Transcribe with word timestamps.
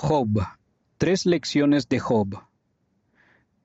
Job. 0.00 0.46
Tres 0.96 1.26
lecciones 1.26 1.88
de 1.88 1.98
Job. 1.98 2.44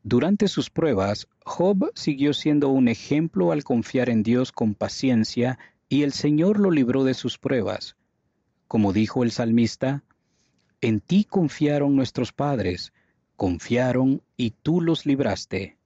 Durante 0.02 0.48
sus 0.48 0.72
pruebas, 0.72 1.28
Job 1.46 1.92
siguió 1.94 2.34
siendo 2.34 2.70
un 2.70 2.88
ejemplo 2.88 3.52
al 3.52 3.64
confiar 3.64 4.10
en 4.10 4.24
Dios 4.24 4.52
con 4.52 4.74
paciencia 4.74 5.60
y 5.90 6.02
el 6.02 6.12
Señor 6.12 6.60
lo 6.60 6.72
libró 6.72 7.04
de 7.04 7.14
sus 7.14 7.38
pruebas. 7.38 7.98
Como 8.68 8.94
dijo 8.94 9.22
el 9.24 9.30
salmista, 9.30 10.04
En 10.82 11.02
ti 11.02 11.24
confiaron 11.24 11.96
nuestros 11.96 12.34
padres, 12.34 12.94
confiaron 13.36 14.24
y 14.36 14.56
tú 14.64 14.82
los 14.82 15.06
libraste. 15.06 15.78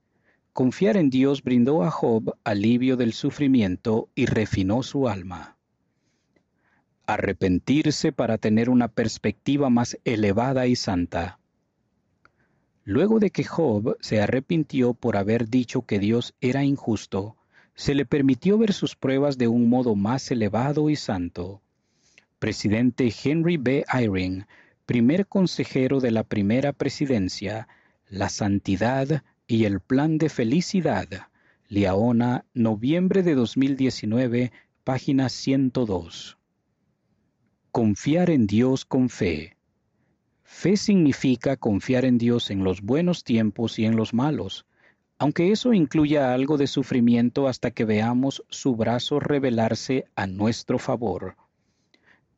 Confiar 0.54 0.96
en 0.96 1.10
Dios 1.10 1.42
brindó 1.42 1.82
a 1.82 1.90
Job 1.90 2.38
alivio 2.42 2.96
del 2.96 3.12
sufrimiento 3.12 4.08
y 4.14 4.24
refinó 4.24 4.82
su 4.82 5.10
alma 5.10 5.57
arrepentirse 7.08 8.12
para 8.12 8.36
tener 8.36 8.68
una 8.68 8.88
perspectiva 8.88 9.70
más 9.70 9.98
elevada 10.04 10.66
y 10.66 10.76
santa. 10.76 11.38
Luego 12.84 13.18
de 13.18 13.30
que 13.30 13.44
Job 13.44 13.96
se 14.00 14.20
arrepintió 14.20 14.92
por 14.92 15.16
haber 15.16 15.48
dicho 15.48 15.82
que 15.82 15.98
Dios 15.98 16.34
era 16.42 16.64
injusto, 16.64 17.36
se 17.74 17.94
le 17.94 18.04
permitió 18.04 18.58
ver 18.58 18.74
sus 18.74 18.94
pruebas 18.94 19.38
de 19.38 19.48
un 19.48 19.70
modo 19.70 19.94
más 19.94 20.30
elevado 20.30 20.90
y 20.90 20.96
santo. 20.96 21.62
Presidente 22.38 23.10
Henry 23.24 23.56
B. 23.56 23.86
Eyring, 23.90 24.44
primer 24.84 25.26
consejero 25.26 26.00
de 26.00 26.10
la 26.10 26.24
primera 26.24 26.74
presidencia, 26.74 27.68
La 28.10 28.28
Santidad 28.28 29.22
y 29.46 29.64
el 29.64 29.80
Plan 29.80 30.18
de 30.18 30.28
Felicidad, 30.28 31.08
Liaona, 31.68 32.44
noviembre 32.52 33.22
de 33.22 33.34
2019, 33.34 34.52
página 34.84 35.30
102. 35.30 36.37
Confiar 37.70 38.30
en 38.30 38.46
Dios 38.46 38.84
con 38.86 39.10
fe. 39.10 39.56
Fe 40.42 40.76
significa 40.76 41.56
confiar 41.56 42.06
en 42.06 42.16
Dios 42.16 42.50
en 42.50 42.64
los 42.64 42.80
buenos 42.80 43.24
tiempos 43.24 43.78
y 43.78 43.84
en 43.84 43.94
los 43.94 44.14
malos, 44.14 44.64
aunque 45.18 45.52
eso 45.52 45.74
incluya 45.74 46.32
algo 46.32 46.56
de 46.56 46.66
sufrimiento 46.66 47.46
hasta 47.46 47.70
que 47.70 47.84
veamos 47.84 48.42
su 48.48 48.74
brazo 48.74 49.20
revelarse 49.20 50.06
a 50.16 50.26
nuestro 50.26 50.78
favor. 50.78 51.36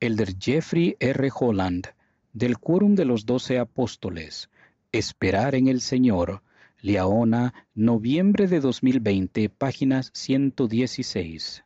Elder 0.01 0.35
Jeffrey 0.39 0.97
R. 0.99 1.31
Holland, 1.33 1.87
del 2.33 2.59
Quórum 2.59 2.97
de 2.97 3.05
los 3.05 3.25
Doce 3.25 3.59
Apóstoles, 3.59 4.51
Esperar 4.93 5.55
en 5.55 5.69
el 5.69 5.81
Señor, 5.81 6.43
Liaona, 6.81 7.55
noviembre 7.75 8.49
de 8.49 8.59
2020, 8.59 9.49
páginas 9.49 10.11
116. 10.15 11.63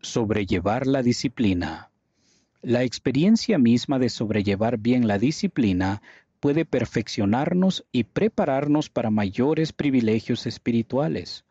Sobrellevar 0.00 0.86
la 0.86 1.02
disciplina. 1.02 1.90
La 2.64 2.82
experiencia 2.82 3.58
misma 3.58 3.98
de 3.98 4.08
sobrellevar 4.08 4.78
bien 4.78 5.06
la 5.06 5.18
disciplina 5.18 6.00
puede 6.40 6.64
perfeccionarnos 6.64 7.84
y 7.92 8.04
prepararnos 8.04 8.88
para 8.88 9.10
mayores 9.10 9.74
privilegios 9.74 10.46
espirituales. 10.46 11.44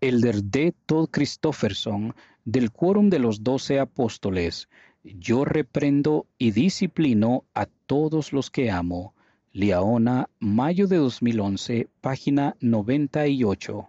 Elder 0.00 0.44
D. 0.44 0.72
Todd 0.86 1.08
Christofferson, 1.10 2.14
del 2.44 2.70
Quórum 2.70 3.10
de 3.10 3.18
los 3.18 3.42
Doce 3.42 3.80
Apóstoles, 3.80 4.68
yo 5.02 5.44
reprendo 5.44 6.28
y 6.38 6.52
disciplino 6.52 7.44
a 7.52 7.66
todos 7.66 8.32
los 8.32 8.52
que 8.52 8.70
amo. 8.70 9.14
Liaona, 9.50 10.30
mayo 10.38 10.86
de 10.86 10.98
2011, 10.98 11.88
página 12.00 12.54
98. 12.60 13.88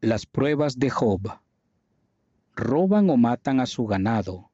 Las 0.00 0.26
pruebas 0.26 0.80
de 0.80 0.90
Job 0.90 1.45
roban 2.56 3.10
o 3.10 3.16
matan 3.16 3.60
a 3.60 3.66
su 3.66 3.86
ganado, 3.86 4.50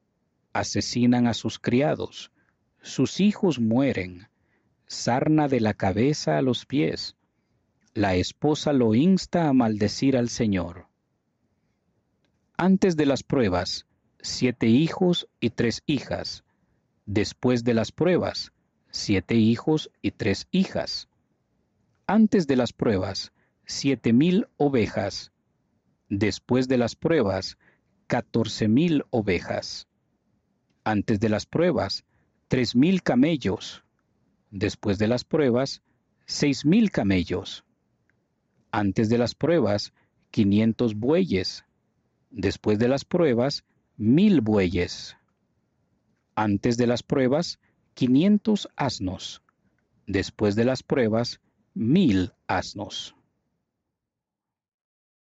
asesinan 0.51 1.25
a 1.25 1.33
sus 1.33 1.57
criados, 1.57 2.31
sus 2.81 3.19
hijos 3.19 3.59
mueren, 3.59 4.27
sarna 4.85 5.47
de 5.47 5.61
la 5.61 5.73
cabeza 5.73 6.37
a 6.37 6.41
los 6.41 6.65
pies, 6.65 7.15
la 7.93 8.15
esposa 8.15 8.73
lo 8.73 8.93
insta 8.93 9.47
a 9.47 9.53
maldecir 9.53 10.17
al 10.17 10.29
Señor. 10.29 10.87
Antes 12.57 12.97
de 12.97 13.05
las 13.05 13.23
pruebas, 13.23 13.85
siete 14.19 14.67
hijos 14.67 15.27
y 15.39 15.51
tres 15.51 15.83
hijas. 15.85 16.43
Después 17.05 17.63
de 17.63 17.73
las 17.73 17.91
pruebas, 17.91 18.51
siete 18.89 19.35
hijos 19.35 19.91
y 20.01 20.11
tres 20.11 20.47
hijas. 20.51 21.07
Antes 22.07 22.47
de 22.47 22.55
las 22.55 22.73
pruebas, 22.73 23.31
siete 23.65 24.11
mil 24.11 24.47
ovejas. 24.57 25.31
Después 26.09 26.67
de 26.67 26.77
las 26.77 26.95
pruebas, 26.95 27.57
catorce 28.07 28.67
mil 28.67 29.03
ovejas. 29.09 29.87
Antes 30.83 31.19
de 31.19 31.29
las 31.29 31.45
pruebas, 31.45 32.03
tres 32.47 32.75
mil 32.75 33.03
camellos. 33.03 33.83
Después 34.51 34.97
de 34.97 35.07
las 35.07 35.23
pruebas, 35.23 35.81
seis 36.25 36.65
mil 36.65 36.91
camellos. 36.91 37.63
Antes 38.71 39.09
de 39.09 39.17
las 39.17 39.35
pruebas, 39.35 39.93
quinientos 40.31 40.95
bueyes. 40.95 41.63
Después 42.29 42.79
de 42.79 42.87
las 42.87 43.05
pruebas, 43.05 43.63
mil 43.97 44.41
bueyes. 44.41 45.15
Antes 46.35 46.77
de 46.77 46.87
las 46.87 47.03
pruebas, 47.03 47.59
quinientos 47.93 48.67
asnos. 48.75 49.43
Después 50.07 50.55
de 50.55 50.65
las 50.65 50.83
pruebas, 50.83 51.39
mil 51.73 52.33
asnos. 52.47 53.15